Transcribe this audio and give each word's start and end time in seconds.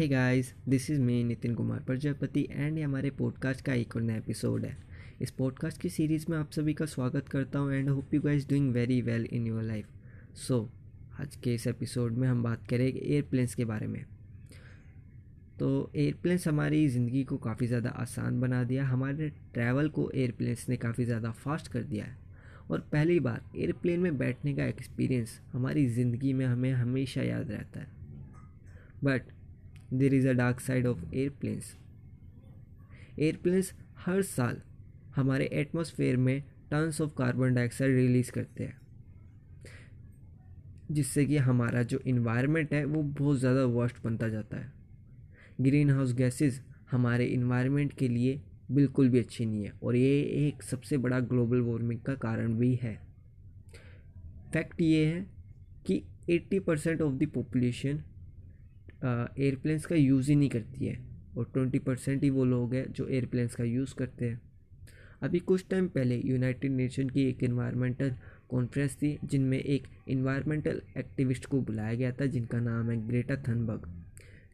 Hey 0.00 0.06
guys 0.08 0.52
this 0.68 0.88
is 0.90 1.00
me 1.00 1.22
Nitin 1.24 1.54
Kumar 1.54 1.80
Prajapati 1.80 2.46
and 2.50 2.76
ये 2.78 2.84
हमारे 2.84 3.08
podcast 3.10 3.64
का 3.64 3.72
एक 3.72 3.96
और 3.96 4.02
नया 4.02 4.16
एपिसोड 4.16 4.64
है। 4.64 4.76
इस 5.20 5.30
पॉडकास्ट 5.30 5.80
की 5.80 5.88
सीरीज़ 5.88 6.24
में 6.30 6.36
आप 6.38 6.50
सभी 6.50 6.74
का 6.74 6.84
स्वागत 6.84 7.28
करता 7.28 7.58
हूँ 7.58 7.72
and 7.72 7.88
hope 7.88 8.14
you 8.14 8.20
guys 8.20 8.48
doing 8.48 8.70
very 8.72 9.00
well 9.02 9.26
in 9.30 9.46
your 9.46 9.62
life 9.62 9.88
so 10.36 10.58
आज 11.20 11.36
के 11.36 11.54
इस 11.54 11.66
एपिसोड 11.66 12.12
में 12.12 12.26
हम 12.28 12.42
बात 12.42 12.66
करेंगे 12.66 13.00
एयरप्लेन्स 13.00 13.54
के 13.54 13.64
बारे 13.64 13.86
में। 13.86 14.04
तो 15.58 15.90
एयरप्लेन्स 15.96 16.46
हमारी 16.48 16.86
ज़िंदगी 16.88 17.24
को 17.24 17.36
काफ़ी 17.38 17.66
ज़्यादा 17.66 17.90
आसान 17.90 18.40
बना 18.40 18.62
दिया, 18.64 18.86
हमारे 18.86 19.28
ट्रैवल 19.54 19.88
को 19.88 20.10
एयरप्लेन्स 20.10 20.68
ने 20.68 20.76
काफ़ी 20.76 21.04
ज़्यादा 21.04 21.30
फास्ट 21.32 21.68
कर 21.68 21.82
दिया 21.82 22.04
है। 22.04 22.16
और 22.70 22.86
पहली 22.92 23.18
बार 23.20 23.42
एयरप्लेन 23.56 24.00
में 24.00 24.18
बैठने 24.18 24.54
का 24.54 24.66
एक्सपीरियंस 24.66 25.40
हमारी 25.52 25.86
ज़िंदगी 25.90 26.32
में 26.32 26.46
हमें 26.46 26.72
हमेशा 26.72 27.22
याद 27.22 27.50
रहता 27.50 27.80
है। 27.80 27.98
But 29.04 29.22
there 29.92 30.14
is 30.14 30.28
a 30.28 30.32
dark 30.34 30.60
side 30.60 30.86
of 30.86 31.04
airplanes 31.14 31.74
airplanes 33.18 33.72
हर 33.98 34.22
साल 34.24 34.60
हमारे 35.16 35.44
एटमॉस्फेयर 35.54 36.16
में 36.18 36.40
tons 36.70 37.00
of 37.00 37.14
carbon 37.14 37.54
dioxide 37.54 37.94
release 37.96 38.30
करते 38.32 38.64
हैं, 38.64 38.78
जिससे 40.90 41.24
कि 41.26 41.36
हमारा 41.38 41.82
जो 41.82 41.98
इन्वायरमेंट 42.06 42.72
है, 42.74 42.84
वो 42.84 43.02
बहुत 43.02 43.38
ज़्यादा 43.38 43.64
वर्स्ट 43.66 43.96
बनता 44.04 44.28
जाता 44.28 44.56
है। 44.56 44.72
ग्रीन 45.60 45.90
हाउस 45.90 46.14
गैसेज 46.14 46.60
हमारे 46.90 47.24
इन्वायरमेंट 47.26 47.92
के 47.92 48.08
लिए 48.08 48.40
बिल्कुल 48.70 49.08
भी 49.08 49.18
अच्छी 49.18 49.44
नहीं 49.46 49.64
है, 49.64 49.72
और 49.82 49.96
ये 49.96 50.20
एक 50.38 50.62
सबसे 50.62 50.98
बड़ा 50.98 51.20
ग्लोबल 51.22 51.60
वार्मिंग 51.60 52.00
का 52.00 52.14
कारण 52.16 52.54
भी 52.54 52.74
है। 52.74 52.94
फैक्ट 54.52 54.80
ये 54.80 55.04
है 55.06 55.20
कि 55.86 56.02
80 56.30 56.58
percent 56.60 57.02
of 57.02 57.14
the 57.14 57.30
population 57.34 58.02
airplanes 59.04 59.86
का 59.86 59.96
यूज़ 59.96 60.30
ही 60.30 60.36
नहीं 60.36 60.48
करती 60.48 60.86
है। 60.86 60.98
और 61.36 61.50
ट्वेंटी 61.54 61.78
परसेंट 61.78 62.22
ही 62.22 62.30
वो 62.30 62.44
लोग 62.44 62.74
हैं 62.74 62.84
जो 62.92 63.06
एयरप्लेन्स 63.08 63.54
का 63.54 63.64
यूज़ 63.64 63.94
करते 63.94 64.24
हैं। 64.24 64.40
अभी 65.22 65.38
कुछ 65.38 65.64
टाइम 65.70 65.88
पहले 65.88 66.16
यूनाइटेड 66.16 66.72
नेशन 66.72 67.08
की 67.08 67.28
एक 67.28 67.42
इन्वायरमेंटल 67.44 68.14
कॉन्फ्रेंस 68.50 68.96
थी, 68.96 69.18
जिनमें 69.24 69.58
एक 69.58 69.86
इन्वायरमेंटल 70.08 70.80
एक्टिविस्ट 70.98 71.46
को 71.46 71.60
बुलाया 71.60 71.94
गया 71.94 72.12
था, 72.12 72.26
जिनका 72.26 72.60
नाम 72.60 72.90
है 72.90 72.96
ग्रेटा 73.08 73.36
थनबर्ग 73.48 73.88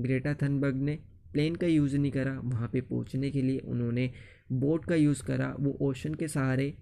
ग्रेटा 0.00 0.34
थनबर्ग 0.34 0.76
ने 0.76 0.98
प्लेन 1.32 1.54
का 1.54 1.66
यूज़ 1.66 1.96
नहीं 1.96 2.12
करा, 2.12 2.38
वहाँ 2.44 2.68
पे 2.68 2.80
पहुँचने 2.80 3.30
के 3.30 3.42
लिए 3.42 3.58
उन्होंने 3.58 4.10
बोट 4.52 4.84
का 4.84 4.94
यूज़ 4.94 5.22
करा। 5.22 5.54
वो 5.60 5.76
ओशन 5.80 6.14
के 6.14 6.28
सहारे 6.28 6.72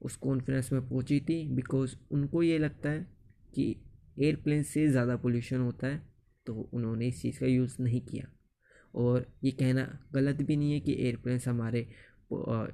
उस 0.00 0.16
कॉन्फ्रेंस 0.16 0.72
में 0.72 0.88
पहुँची 0.88 1.20
थी 1.20 1.46
बिकॉज़ 1.48 1.96
उनको 2.10 2.42
ये 2.42 2.58
लगता 2.58 2.90
है 2.90 3.06
कि 3.54 3.74
एयरप्लेन 4.20 4.62
से 4.62 4.86
ज़्यादा 4.88 5.16
पोल्यूशन 5.16 5.60
होता 5.60 5.86
है। 5.86 6.02
तो 6.46 6.68
उन्होंने 6.72 7.08
इस 7.08 7.20
चीज़ 7.22 7.38
का 7.40 7.46
यूज़ 7.46 7.76
नहीं 7.80 8.00
किया। 8.00 8.28
और 8.94 9.26
ये 9.44 9.50
कहना 9.52 9.86
गलत 10.12 10.42
भी 10.42 10.56
नहीं 10.56 10.72
है 10.72 10.80
कि 10.80 10.92
एयरप्लेन्स 11.00 11.48
हमारे 11.48 11.86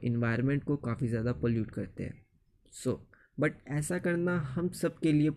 इन्वायरमेंट 0.04 0.64
को 0.64 0.76
काफ़ी 0.78 1.08
ज़्यादा 1.08 1.32
पोल्यूट 1.32 1.70
करते 1.70 2.04
हैं। 2.04 2.20
सो 2.72 2.90
so, 2.90 2.98
बट 3.38 3.54
ऐसा 3.70 3.98
करना 3.98 4.36
हम 4.48 4.68
सब 4.70 4.98
के 4.98 5.12
लिए 5.12 5.30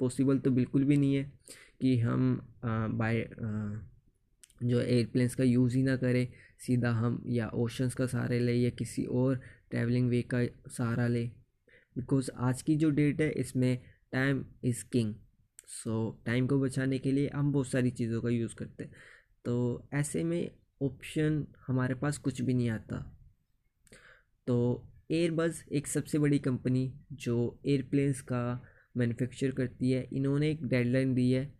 पॉसिबल 0.00 0.38
तो 0.38 0.50
बिल्कुल 0.50 0.84
भी 0.84 0.96
नहीं 0.96 1.14
है 1.14 1.32
कि 1.80 1.98
हम 1.98 2.40
बाय 2.64 3.26
जो 4.60 4.80
एयरप्लेन्स 4.80 5.34
का 5.34 5.44
यूज़ 5.44 5.76
ही 5.76 5.82
ना 5.82 5.96
करें 5.96 6.26
सीधा 6.60 6.90
हम 6.92 7.22
या 7.28 7.48
ओशंस 7.54 7.94
का 7.94 8.06
सहारा 8.06 8.36
ले 8.38 8.52
या 8.54 8.70
किसी 8.70 9.04
और 9.04 9.40
ट्रैवलिंग 9.70 10.08
वे 10.10 10.22
का 10.34 10.44
सहारा 10.68 11.06
ले। 11.06 11.24
बिकॉज़ 11.96 12.30
आज 12.40 12.62
की 12.62 12.76
जो 12.76 12.90
डेट 12.90 13.20
है 13.20 13.30
इसमें 13.30 13.76
time 14.12 14.44
is 14.64 14.84
king 14.92 15.14
so 15.66 16.22
time 16.26 16.46
को 16.46 16.60
बचाने 16.60 16.98
के 16.98 17.12
लिए 17.12 17.30
हम 17.34 17.52
बहुत 17.52 17.68
सारी 17.68 17.90
चीज़ों 17.90 18.22
का 18.22 18.28
यूज़ 18.28 18.54
करते 18.54 18.84
हैं। 18.84 18.92
तो 19.44 19.86
ऐसे 19.92 20.24
में 20.24 20.50
ऑप्शन 20.82 21.46
हमारे 21.66 21.94
पास 21.94 22.18
कुछ 22.18 22.42
भी 22.42 22.54
नहीं 22.54 22.70
आता। 22.70 23.18
तो 24.46 24.88
एयरबस 25.10 25.64
एक 25.72 25.86
सबसे 25.86 26.18
बड़ी 26.18 26.38
कंपनी 26.38 26.94
जो 27.12 27.60
एयरप्लेन्स 27.66 28.20
का 28.20 28.62
मैन्युफैक्चर 28.96 29.50
करती 29.50 29.90
है। 29.90 30.08
इन्होंने 30.12 30.50
एक 30.50 30.66
डेडलाइन 30.66 31.14
दी 31.14 31.32
है 31.32 31.54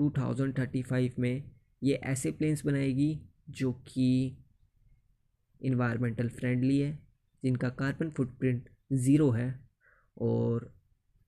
2035 0.00 1.18
में। 1.18 1.50
ये 1.82 1.94
ऐसे 1.94 2.30
प्लेन्स 2.30 2.66
बनाएगी 2.66 3.20
जो 3.50 3.72
कि 3.72 4.36
इन्वायरमेंटल 5.62 6.28
फ्रेंडली 6.28 6.78
है, 6.78 6.98
जिनका 7.44 7.68
कार्बन 7.68 8.10
फुटप्रिंट 8.10 8.68
ज़ीरो 8.92 9.30
है 9.30 9.60
और 10.18 10.79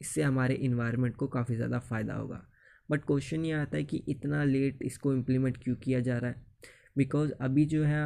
इससे 0.03 0.23
हमारे 0.23 0.55
इन्वायरमेंट 0.67 1.17
को 1.17 1.27
काफ़ी 1.29 1.57
ज़्यादा 1.57 1.79
फ़ायदा 1.81 2.15
होगा। 2.15 2.43
बट 2.89 3.05
क्वेश्चन 3.05 3.45
ये 3.45 3.53
आता 3.55 3.77
है 3.77 3.85
कि 3.85 4.03
इतना 4.09 4.43
लेट 4.45 4.83
इसको 4.83 5.13
इम्प्लीमेंट 5.15 5.57
क्यों 5.63 5.75
किया 5.77 6.01
जा 6.01 6.19
रहा 6.19 6.31
है? 6.31 6.45
बिकॉज़ 6.97 7.33
अभी 7.41 7.65
जो 7.67 7.83
है 7.85 8.05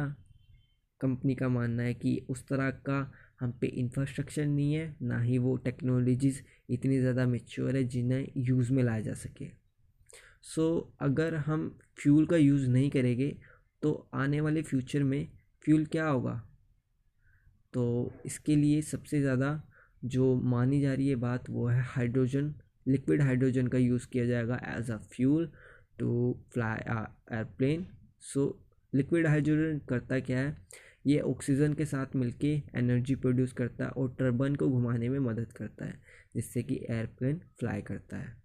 कंपनी 1.01 1.35
का 1.35 1.47
मानना 1.49 1.83
है 1.83 1.93
कि 1.93 2.15
उस 2.29 2.47
तरह 2.47 2.69
का 2.85 2.99
हम 3.39 3.51
पे 3.61 3.67
इंफ्रास्ट्रक्चर 3.79 4.45
नहीं 4.45 4.73
है 4.73 4.95
ना 5.01 5.19
ही 5.21 5.37
वो 5.37 5.55
टेक्नोलॉजीज़ 5.65 6.41
इतनी 6.69 6.99
ज़्यादा 6.99 7.25
मेच्योर 7.27 7.75
है 7.75 7.83
जिन्हें 7.85 8.27
यूज़ 8.37 8.71
में 8.73 8.83
लाया 8.83 9.01
जा 9.01 9.13
सके। 9.15 9.47
सो 10.43 10.63
so, 10.63 10.93
अगर 11.01 11.35
हम 11.35 11.69
फ्यूल 11.97 12.25
का 12.25 12.37
यूज़ 12.37 12.67
नहीं 12.69 12.89
करेंगे 12.89 13.35
तो 13.81 14.09
आने 14.13 14.41
वाले 14.41 14.61
फ्यूचर 14.61 15.03
में 15.03 15.27
फ्यूल 15.65 15.85
क्या 15.85 16.07
होगा? 16.07 16.41
तो 17.73 18.13
इसके 18.25 18.55
लिए 18.55 18.81
सबसे 18.83 19.21
ज़्यादा 19.21 19.49
जो 20.05 20.33
मानी 20.43 20.81
जा 20.81 20.93
रही 20.93 21.07
है 21.09 21.15
बात 21.15 21.49
वो 21.49 21.67
है 21.67 21.81
हाइड्रोजन, 21.85 22.53
लिक्विड 22.87 23.21
हाइड्रोजन 23.21 23.67
का 23.67 23.77
यूज़ 23.77 24.07
किया 24.07 24.25
जाएगा 24.25 24.59
as 24.77 24.91
a 24.91 24.97
fuel 25.13 25.51
to 25.99 26.37
fly 26.53 26.79
airplane 26.89 27.85
so 28.23 28.43
liquid 28.93 29.27
hydrogen 29.27 29.79
करता 29.89 30.19
क्या 30.19 30.39
है? 30.39 30.55
ये 31.07 31.19
ऑक्सीजन 31.19 31.73
के 31.73 31.85
साथ 31.85 32.15
मिलके 32.15 32.53
एनर्जी 32.75 33.15
प्रोड्यूस 33.15 33.53
करता 33.53 33.85
है 33.85 33.89
और 33.91 34.15
टर्बन 34.19 34.55
को 34.55 34.67
घुमाने 34.69 35.09
में 35.09 35.19
मदद 35.19 35.51
करता 35.51 35.85
है, 35.85 35.99
जिससे 36.35 36.63
कि 36.63 36.79
एयरप्लेन 36.89 37.41
फ्लाई 37.59 37.81
करता 37.81 38.17
है। 38.17 38.35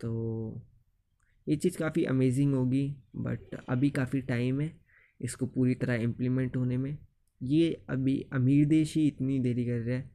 तो 0.00 0.62
ये 1.46 1.56
चीज़ 1.56 1.78
काफ़ी 1.78 2.04
अमेजिंग 2.04 2.54
होगी 2.54 2.86
बट 3.16 3.54
अभी 3.68 3.90
काफ़ी 3.90 4.20
टाइम 4.22 4.60
है 4.60 4.70
इसको 5.20 5.46
पूरी 5.46 5.74
तरह 5.74 6.02
इम्प्लीमेंट 6.02 6.56
होने 6.56 6.76
में। 6.76 6.96
ये 7.40 7.72
अभी 7.90 8.20
अमीर 8.32 8.66
देश 8.68 8.94
ही 8.96 9.06
इतनी 9.06 9.38
देरी 9.38 9.64
कर 9.66 9.78
रहा 9.78 9.96
है 9.96 10.10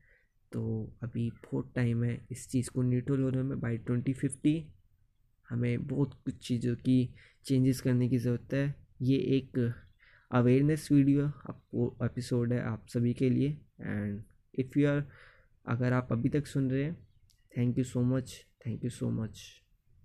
तो 0.51 0.63
अभी 1.03 1.29
बहुत 1.43 1.71
टाइम 1.75 2.03
है 2.03 2.19
इस 2.31 2.47
चीज़ 2.49 2.69
को 2.69 2.81
न्यूट्रल 2.81 3.21
होने 3.21 3.41
में 3.43 3.59
बाई 3.59 3.77
ट्वेंटी 3.77 4.13
फिफ्टी 4.13 4.55
हमें 5.49 5.87
बहुत 5.87 6.13
कुछ 6.25 6.47
चीज़ों 6.47 6.75
की 6.75 6.97
चेंजेस 7.45 7.81
करने 7.81 8.09
की 8.09 8.17
ज़रूरत 8.17 8.53
है। 8.53 8.75
ये 9.01 9.17
एक 9.37 9.57
अवेयरनेस 10.31 10.87
वीडियो 10.91 11.25
आपको 11.25 11.95
एपिसोड 12.05 12.53
है 12.53 12.61
आप 12.61 12.87
सभी 12.87 13.13
के 13.13 13.29
लिए 13.29 13.57
एंड 13.81 14.23
इफ़ 14.59 14.79
यू 14.79 14.89
आर 14.89 15.03
अगर 15.65 15.93
आप 15.93 16.11
अभी 16.11 16.29
तक 16.29 16.47
सुन 16.47 16.71
रहे 16.71 16.83
हैं 16.83 16.95
thank 17.57 17.77
you 17.77 17.83
so 17.83 18.01
much 18.01 18.43
thank 18.65 18.83
you 18.83 18.89
so 18.89 19.09
much 19.11 19.41